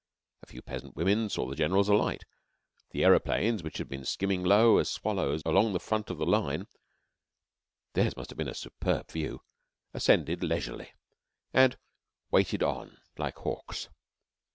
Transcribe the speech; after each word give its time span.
A 0.41 0.47
few 0.47 0.63
peasant 0.63 0.95
women 0.95 1.29
saw 1.29 1.45
the 1.47 1.55
Generals 1.55 1.87
alight. 1.87 2.23
The 2.89 3.03
aeroplanes, 3.03 3.61
which 3.61 3.77
had 3.77 3.87
been 3.87 4.03
skimming 4.03 4.43
low 4.43 4.79
as 4.79 4.89
swallows 4.89 5.43
along 5.45 5.73
the 5.73 5.79
front 5.79 6.09
of 6.09 6.17
the 6.17 6.25
line 6.25 6.65
(theirs 7.93 8.17
must 8.17 8.31
have 8.31 8.37
been 8.37 8.47
a 8.47 8.55
superb 8.55 9.11
view) 9.11 9.43
ascended 9.93 10.41
leisurely, 10.43 10.93
and 11.53 11.77
"waited 12.31 12.63
on" 12.63 12.97
like 13.19 13.35
hawks. 13.37 13.89